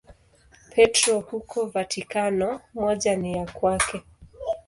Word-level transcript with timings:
Petro 0.75 1.19
huko 1.19 1.65
Vatikano, 1.65 2.61
moja 2.73 3.15
ni 3.15 3.33
ya 3.33 3.45
kwake. 3.45 4.03